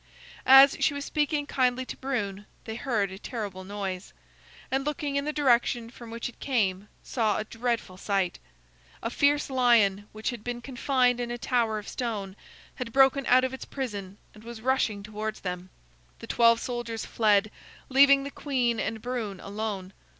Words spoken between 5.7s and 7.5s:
from which it came, saw a